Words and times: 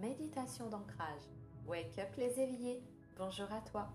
méditation 0.00 0.68
d'ancrage. 0.68 1.22
Wake 1.66 1.98
up 1.98 2.14
les 2.18 2.38
éveillés, 2.40 2.82
bonjour 3.16 3.50
à 3.52 3.60
toi. 3.62 3.88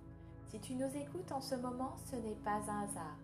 Si 0.49 0.59
tu 0.59 0.73
nous 0.75 0.89
écoutes 0.95 1.31
en 1.31 1.41
ce 1.41 1.55
moment, 1.55 1.95
ce 2.09 2.15
n'est 2.15 2.39
pas 2.43 2.61
un 2.67 2.83
hasard. 2.83 3.17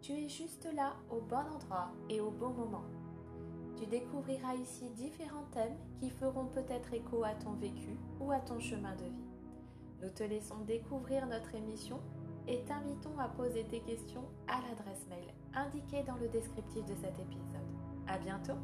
Tu 0.00 0.12
es 0.12 0.28
juste 0.28 0.68
là 0.74 0.94
au 1.10 1.20
bon 1.20 1.36
endroit 1.36 1.92
et 2.08 2.20
au 2.20 2.30
bon 2.30 2.50
moment. 2.50 2.84
Tu 3.78 3.86
découvriras 3.86 4.54
ici 4.54 4.88
différents 4.90 5.46
thèmes 5.52 5.76
qui 6.00 6.10
feront 6.10 6.46
peut-être 6.46 6.92
écho 6.92 7.22
à 7.22 7.34
ton 7.34 7.52
vécu 7.52 7.96
ou 8.20 8.32
à 8.32 8.40
ton 8.40 8.58
chemin 8.58 8.94
de 8.96 9.04
vie. 9.04 9.28
Nous 10.02 10.10
te 10.10 10.24
laissons 10.24 10.58
découvrir 10.66 11.26
notre 11.26 11.54
émission 11.54 12.00
et 12.48 12.64
t'invitons 12.64 13.16
à 13.20 13.28
poser 13.28 13.64
tes 13.64 13.80
questions 13.80 14.24
à 14.48 14.60
l'adresse 14.62 15.06
mail 15.08 15.32
indiquée 15.54 16.02
dans 16.02 16.16
le 16.16 16.28
descriptif 16.28 16.84
de 16.84 16.94
cet 16.96 17.18
épisode. 17.20 17.68
À 18.08 18.18
bientôt! 18.18 18.58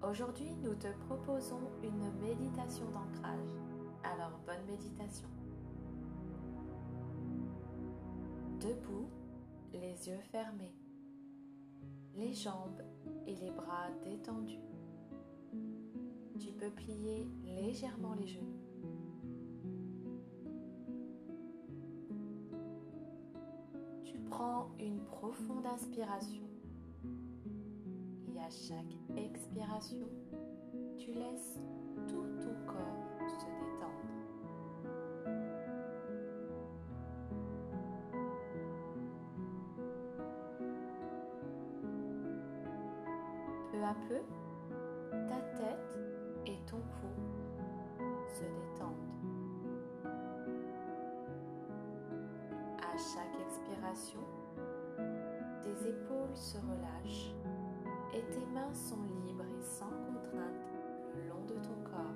Aujourd'hui, 0.00 0.54
nous 0.62 0.76
te 0.76 0.86
proposons 1.06 1.58
une 1.82 2.12
méditation 2.20 2.84
d'ancrage. 2.90 3.50
Alors, 4.04 4.38
bonne 4.46 4.64
méditation. 4.64 5.26
Debout, 8.60 9.08
les 9.72 10.08
yeux 10.08 10.20
fermés, 10.30 10.76
les 12.14 12.32
jambes 12.32 12.80
et 13.26 13.34
les 13.34 13.50
bras 13.50 13.90
détendus. 14.04 14.62
Tu 16.38 16.52
peux 16.52 16.70
plier 16.70 17.28
légèrement 17.44 18.14
les 18.14 18.28
genoux. 18.28 18.60
Tu 24.04 24.16
prends 24.30 24.70
une 24.78 25.04
profonde 25.06 25.66
inspiration 25.66 26.47
à 28.48 28.50
chaque 28.50 28.96
expiration, 29.14 30.08
tu 30.96 31.12
laisses 31.12 31.60
tout 32.06 32.24
ton 32.40 32.54
corps 32.66 33.28
se 33.28 33.44
détendre. 33.44 34.08
Peu 43.70 43.82
à 43.82 43.94
peu, 44.08 44.22
ta 45.28 45.40
tête 45.58 45.98
et 46.46 46.58
ton 46.64 46.78
cou 46.78 47.10
se 48.32 48.44
détendent. 48.44 48.94
À 52.78 52.96
chaque 52.96 53.36
expiration, 53.46 54.20
tes 55.62 55.88
épaules 55.90 56.34
se 56.34 56.56
relâchent 56.56 57.34
et 58.14 58.22
tes 58.22 58.46
mains 58.54 58.72
sont 58.72 59.02
libres 59.24 59.44
et 59.44 59.62
sans 59.62 59.90
contrainte 59.90 60.66
le 61.14 61.28
long 61.28 61.44
de 61.46 61.54
ton 61.54 61.76
corps. 61.84 62.14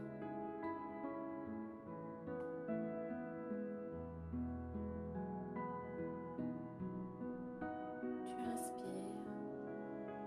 Tu 8.27 8.35
inspires 8.53 9.23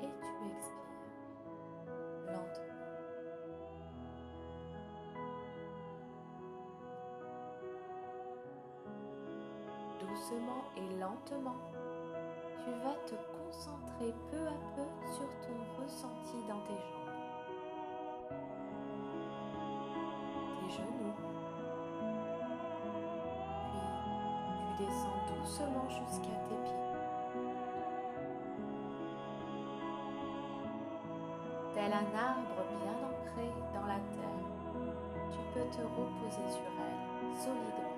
et 0.02 0.12
tu 0.22 0.34
expires 0.52 0.86
lentement. 2.28 2.76
Doucement 10.00 10.64
et 10.78 11.00
lentement, 11.00 11.60
tu 12.64 12.72
vas 12.84 12.98
te 13.06 13.16
concentrer 13.38 14.14
peu 14.32 14.48
à 14.48 14.58
peu 14.76 14.88
sur 15.14 15.30
ton 15.48 15.55
descends 24.78 25.22
doucement 25.28 25.88
jusqu'à 25.88 26.36
tes 26.48 26.56
pieds. 26.64 26.86
Tel 31.74 31.94
un 31.94 32.18
arbre 32.18 32.62
bien 32.82 32.96
ancré 33.08 33.52
dans 33.74 33.88
la 33.88 34.00
terre, 34.16 34.46
tu 35.32 35.40
peux 35.54 35.68
te 35.70 35.82
reposer 35.82 36.48
sur 36.50 36.72
elle 36.80 37.36
solidement. 37.36 37.96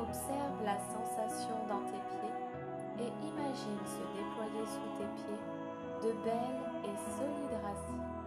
Observe 0.00 0.64
la 0.64 0.78
sensation 0.78 1.56
dans 1.68 1.80
tes 1.86 2.02
pieds 2.10 3.06
et 3.06 3.26
imagine 3.26 3.78
se 3.86 4.02
déployer 4.16 4.66
sous 4.66 4.98
tes 4.98 5.22
pieds 5.22 5.40
de 6.02 6.12
belles 6.24 6.84
et 6.84 6.96
solides 7.16 7.60
racines 7.62 8.19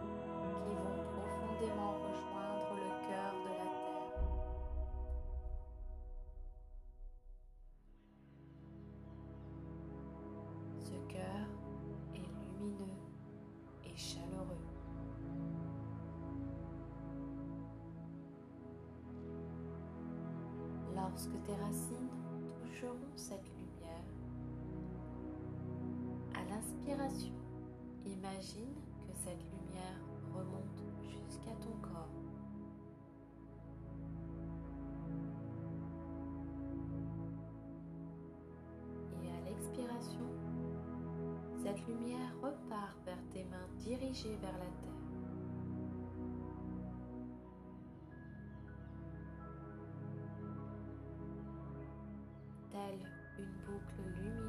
rejoindre 1.72 2.76
le 2.76 2.90
cœur 3.08 3.34
de 3.44 3.50
la 3.50 3.68
terre. 3.84 4.14
Ce 10.80 10.98
cœur 11.12 11.48
est 12.16 12.30
lumineux 12.60 13.00
et 13.86 13.96
chaleureux. 13.96 14.64
lorsque 20.96 21.44
tes 21.46 21.56
racines 21.56 22.10
toucheront 22.62 22.98
cette 23.16 23.46
lumière. 23.50 24.04
À 26.34 26.44
l'inspiration, 26.50 27.34
imagine 28.06 28.74
que 29.08 29.14
cette 29.14 29.44
lumière 29.52 30.00
jusqu'à 31.34 31.52
ton 31.62 31.72
corps. 31.82 32.10
Et 39.24 39.30
à 39.30 39.50
l'expiration, 39.50 40.28
cette 41.58 41.88
lumière 41.88 42.34
repart 42.42 42.98
vers 43.06 43.24
tes 43.32 43.44
mains 43.46 43.68
dirigées 43.80 44.38
vers 44.42 44.54
la 44.54 44.60
terre. 44.60 44.90
telle 52.72 53.00
une 53.38 53.54
boucle 53.68 54.02
lumineuse, 54.20 54.43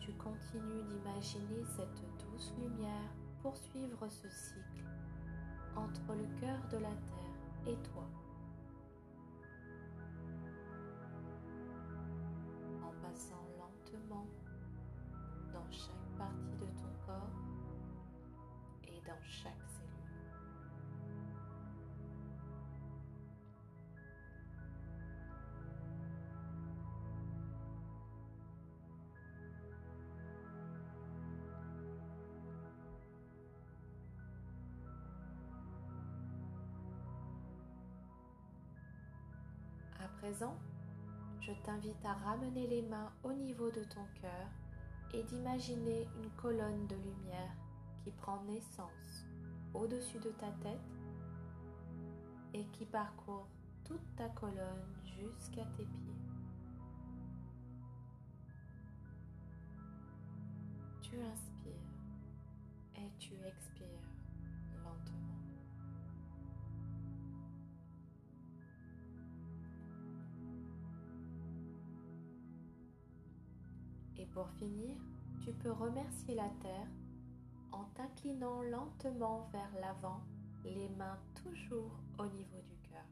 Tu 0.00 0.12
continues 0.14 0.82
d'imaginer 0.88 1.64
cette 1.76 2.02
douce 2.18 2.52
lumière 2.58 3.14
poursuivre 3.42 4.08
ce 4.08 4.28
cycle 4.28 4.84
entre 5.76 6.14
le 6.14 6.26
cœur 6.40 6.58
de 6.70 6.78
la 6.78 6.88
Terre 6.88 7.72
et 7.72 7.76
toi. 7.88 8.08
En 12.82 12.92
passant 13.02 13.50
dans 15.52 15.70
chaque 15.70 16.18
partie 16.18 16.56
de 16.56 16.66
ton 16.66 17.06
corps 17.06 17.30
et 18.84 19.00
dans 19.06 19.22
chaque 19.22 19.69
présent, 40.20 40.54
je 41.40 41.52
t'invite 41.64 42.04
à 42.04 42.12
ramener 42.12 42.66
les 42.66 42.82
mains 42.82 43.10
au 43.24 43.32
niveau 43.32 43.70
de 43.70 43.82
ton 43.84 44.04
cœur 44.20 44.48
et 45.14 45.22
d'imaginer 45.22 46.06
une 46.22 46.30
colonne 46.30 46.86
de 46.86 46.94
lumière 46.96 47.56
qui 48.04 48.10
prend 48.10 48.42
naissance 48.44 49.24
au-dessus 49.72 50.18
de 50.18 50.30
ta 50.30 50.50
tête 50.62 50.78
et 52.52 52.64
qui 52.66 52.84
parcourt 52.84 53.48
toute 53.84 54.16
ta 54.16 54.28
colonne 54.30 54.94
jusqu'à 55.04 55.64
tes 55.76 55.84
pieds. 55.84 56.20
Tu 61.00 61.16
inspires 61.22 61.72
et 62.96 63.10
tu 63.18 63.32
expires 63.34 64.09
Et 74.20 74.26
pour 74.26 74.50
finir, 74.58 74.94
tu 75.42 75.50
peux 75.50 75.72
remercier 75.72 76.34
la 76.34 76.50
Terre 76.60 76.88
en 77.72 77.84
t'inclinant 77.94 78.60
lentement 78.60 79.48
vers 79.50 79.72
l'avant, 79.80 80.20
les 80.62 80.90
mains 80.90 81.18
toujours 81.42 81.98
au 82.18 82.26
niveau 82.26 82.60
du 82.68 82.76
cœur. 82.90 83.06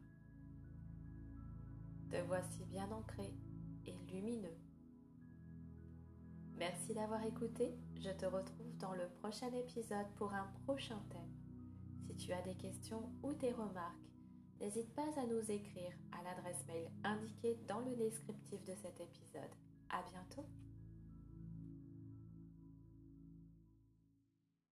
Te 2.11 2.27
voici 2.27 2.63
bien 2.67 2.91
ancré 2.91 3.33
et 3.87 3.95
lumineux. 4.13 4.59
Merci 6.59 6.93
d'avoir 6.93 7.25
écouté. 7.25 7.75
Je 7.99 8.11
te 8.11 8.27
retrouve 8.27 8.77
dans 8.77 8.93
le 8.93 9.09
prochain 9.23 9.51
épisode 9.53 10.09
pour 10.17 10.35
un 10.35 10.47
prochain 10.67 11.01
thème. 11.09 11.33
Si 12.07 12.17
tu 12.17 12.33
as 12.35 12.43
des 12.43 12.57
questions 12.57 13.11
ou 13.23 13.33
des 13.33 13.53
remarques, 13.53 13.97
n'hésite 14.61 14.93
pas 14.93 15.09
à 15.19 15.25
nous 15.25 15.51
écrire 15.51 15.93
à 16.13 16.23
l'adresse 16.23 16.67
mail 16.67 16.91
indiquée 17.03 17.59
dans 17.67 17.81
le 17.81 17.97
descriptif 17.97 18.63
de 18.65 18.75
cet 18.75 19.01
épisode. 19.01 19.55
À 19.89 20.03
bientôt! 20.11 20.45